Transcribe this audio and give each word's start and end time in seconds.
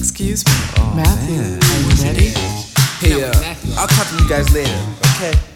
Excuse 0.00 0.46
me, 0.46 0.52
oh, 0.78 0.94
Matthew, 0.96 1.36
man. 1.36 1.60
are 1.60 1.80
you 1.82 2.02
ready? 2.02 2.28
Hey, 3.00 3.22
uh, 3.22 3.54
I'll 3.78 3.86
talk 3.86 4.08
to 4.08 4.22
you 4.22 4.26
guys 4.30 4.50
later, 4.54 4.74
okay? 5.16 5.49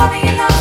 falling 0.00 0.26
in 0.28 0.36
love. 0.38 0.59